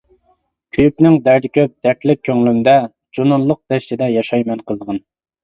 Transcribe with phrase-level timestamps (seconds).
[0.77, 2.75] كۆيۈكنىڭ دەردى كۆپ دەردلىك كۆڭلۈمدە،
[3.19, 5.03] جۇنۇنلۇق دەشتىدە ياشايمەن قىزغىن.